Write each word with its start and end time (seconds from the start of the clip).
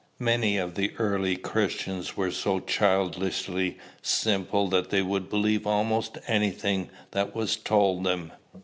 "Many 0.17 0.57
of 0.57 0.73
the 0.73 0.95
early 0.97 1.37
Christians 1.37 2.17
were 2.17 2.31
so 2.31 2.59
childishly 2.59 3.77
simple 4.01 4.67
that 4.69 4.89
they 4.89 5.03
would 5.03 5.29
believe 5.29 5.67
almost 5.67 6.17
any 6.25 6.49
thing 6.49 6.89
that 7.11 7.35
was 7.35 7.55
told 7.55 8.03
them. 8.03 8.31